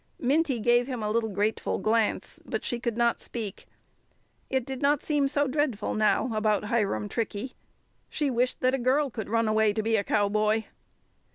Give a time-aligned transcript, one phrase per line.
[0.19, 3.67] Minty gave him a little grateful glance, but she could not speak.
[4.49, 7.53] It did not seem so dreadful now about Hiram Trickey.
[8.09, 10.63] She wished that a girl could run away to be a cowboy.